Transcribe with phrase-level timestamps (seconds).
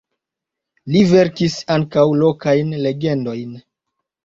[0.93, 3.57] Li verkis ankaŭ lokajn legendojn.